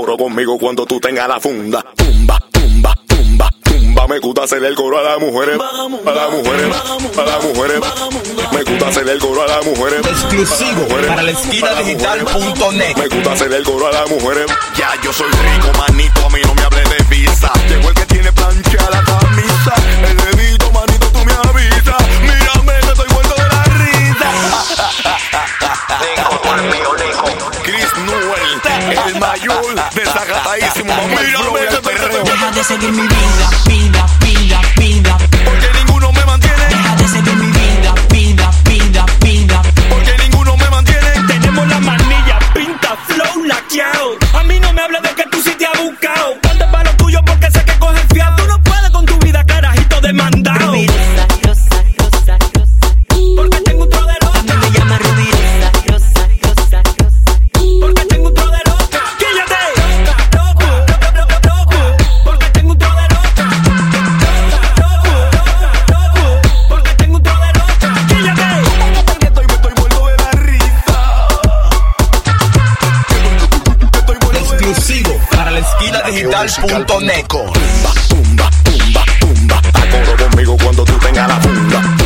coro 0.00 0.16
conmigo 0.16 0.58
cuando 0.58 0.86
tú 0.86 0.98
tengas 0.98 1.28
la 1.28 1.38
funda. 1.38 1.84
Tumba, 1.94 2.38
tumba, 2.50 2.94
tumba, 3.06 3.50
tumba. 3.62 4.06
Me 4.08 4.18
gusta 4.18 4.44
hacer 4.44 4.64
el 4.64 4.74
coro 4.74 4.98
a 4.98 5.02
las 5.02 5.20
mujeres. 5.20 5.58
A 5.60 6.10
las 6.10 6.30
mujeres. 6.30 6.76
A 7.18 7.22
las 7.22 7.44
mujeres. 7.44 7.80
Me 8.52 8.62
gusta 8.62 8.88
hacer 8.88 9.08
el 9.08 9.18
coro 9.18 9.42
a 9.42 9.46
las 9.46 9.66
mujeres. 9.66 10.00
Exclusivo 10.06 10.88
para 10.88 11.22
la 11.22 11.30
esquina 11.30 11.74
digital.net. 11.82 12.96
Me 12.96 13.08
gusta 13.08 13.32
hacer 13.32 13.52
el 13.52 13.62
coro 13.62 13.88
a 13.88 13.92
las 13.92 14.10
mujeres. 14.10 14.46
Ya 14.74 14.90
yo 15.02 15.12
soy 15.12 15.28
rico, 15.30 15.68
manito 15.78 16.09
full, 29.70 29.80
desacatadísimo. 29.94 30.92
Mírame, 31.08 31.60
Deja 32.24 32.50
de 32.50 32.64
seguir 32.64 32.92
mi 32.92 33.02
vida, 33.02 33.50
vida, 33.66 34.06
vida. 34.20 34.29
digital.neco. 76.30 77.52
Tumba, 77.52 77.92
tumba, 78.08 78.50
tumba, 78.62 79.04
tumba. 79.18 79.62
Acordo 79.74 80.24
conmigo 80.24 80.56
cuando 80.62 80.84
tú 80.84 80.92
tengas 80.98 81.28
la 81.28 81.40
funda. 81.40 81.99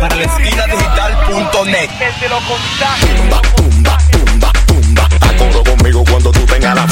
para 0.00 0.16
la 0.16 0.24
esquina 0.24 0.66
digital.net. 0.66 1.90
Tumba, 3.00 3.40
tumba, 3.56 3.98
tumba, 4.10 4.52
tumba. 4.66 5.08
Acordo 5.20 5.64
conmigo 5.64 6.04
cuando 6.10 6.30
tú 6.32 6.40
tengas 6.46 6.74
la 6.74 6.86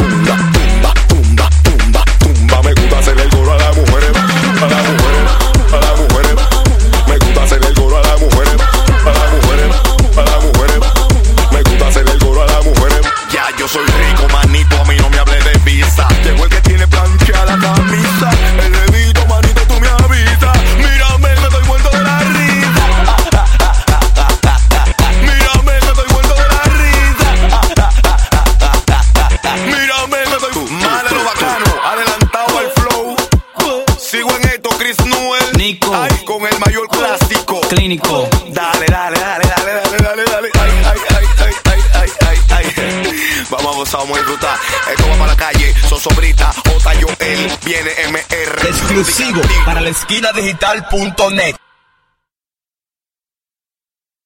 Sigo 34.14 34.30
en 34.30 34.48
esto, 34.48 34.68
Chris 34.78 34.96
Newell. 35.04 35.58
Nico. 35.58 35.90
Con 36.24 36.46
el 36.46 36.56
mayor 36.60 36.86
clásico. 36.88 37.60
Clínico. 37.62 38.28
Dale, 38.46 38.86
dale, 38.86 39.18
dale, 39.18 39.44
dale, 39.44 39.72
dale, 39.72 40.02
dale, 40.02 40.24
dale. 40.24 40.50
Ay, 40.54 40.70
ay, 40.86 40.96
ay, 41.16 41.52
ay, 41.66 41.80
ay, 41.94 42.10
ay, 42.28 42.38
ay, 42.50 42.64
ay. 42.76 43.46
Vamos 43.50 43.74
a 43.74 43.78
gozar, 43.78 44.00
vamos 44.02 44.16
a 44.16 44.20
disfrutar. 44.20 44.56
Esto 44.88 45.08
va 45.08 45.16
para 45.16 45.26
la 45.26 45.36
calle, 45.36 45.74
Sosobrita, 45.88 46.52
J. 46.52 46.92
Joel, 47.00 47.58
viene 47.64 47.90
MR. 48.08 48.68
Exclusivo 48.68 49.40
para 49.64 49.80
la 49.80 49.88
esquina 49.88 50.30
digital.net. 50.32 51.63